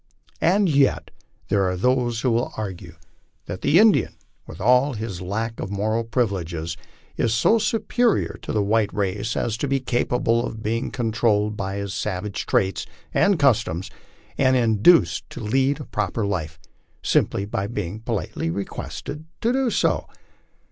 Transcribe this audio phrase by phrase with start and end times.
[0.41, 1.11] And yet
[1.49, 2.95] there are those who argue
[3.45, 4.15] that the Indian*
[4.47, 6.75] with all his lack of moral privileges,
[7.17, 11.73] is so superior to the white race as to bo capable of being controlled in
[11.75, 13.91] his savage traits and customs,
[14.39, 16.59] and induced to lead a proper life,
[17.03, 20.07] simply by being politely requested to do so.